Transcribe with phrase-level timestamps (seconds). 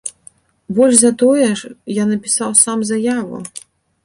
[0.77, 1.49] Больш за тое,
[2.01, 3.37] я напісаў сам заяву.